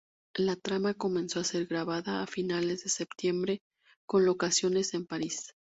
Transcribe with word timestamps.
La 0.33 0.55
trama 0.55 0.95
comenzó 0.95 1.39
a 1.41 1.43
ser 1.43 1.67
grabada 1.67 2.23
a 2.23 2.25
finales 2.25 2.83
de 2.83 2.89
septiembre, 2.89 3.61
con 4.07 4.25
locaciones 4.25 4.95
en 4.95 5.05
París. 5.05 5.53